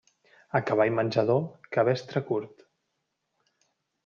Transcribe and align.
A 0.59 0.61
cavall 0.69 0.95
menjador, 0.99 1.43
cabestre 1.77 2.25
curt. 2.31 2.67